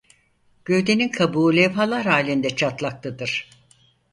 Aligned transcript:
Gövdenin 0.65 1.09
kabuğu 1.09 1.55
levhalar 1.55 2.05
hâlinde 2.05 2.55
çatlaklıdır. 2.55 3.49